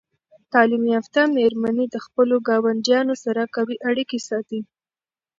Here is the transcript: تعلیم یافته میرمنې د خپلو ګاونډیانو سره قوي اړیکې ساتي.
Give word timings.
تعلیم 0.53 0.83
یافته 0.93 1.21
میرمنې 1.35 1.85
د 1.91 1.95
خپلو 2.05 2.35
ګاونډیانو 2.47 3.15
سره 3.23 3.41
قوي 3.55 3.75
اړیکې 3.89 4.19
ساتي. 4.29 4.59